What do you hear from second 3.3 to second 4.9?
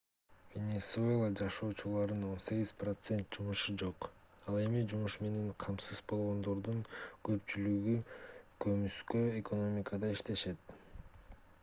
жумушу жок ал эми